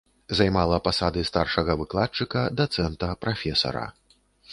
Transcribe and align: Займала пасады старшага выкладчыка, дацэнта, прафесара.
Займала 0.37 0.77
пасады 0.87 1.21
старшага 1.31 1.75
выкладчыка, 1.81 2.41
дацэнта, 2.61 3.11
прафесара. 3.27 3.85